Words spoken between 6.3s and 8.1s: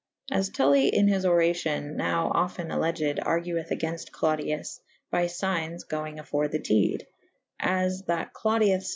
the dede / as